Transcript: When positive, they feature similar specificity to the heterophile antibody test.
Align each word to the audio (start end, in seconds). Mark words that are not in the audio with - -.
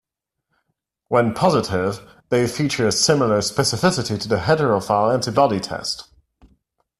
When 1.09 1.31
positive, 1.35 1.99
they 2.29 2.47
feature 2.47 2.89
similar 2.89 3.37
specificity 3.37 4.19
to 4.19 4.27
the 4.27 4.37
heterophile 4.37 5.13
antibody 5.13 5.59
test. 5.59 6.05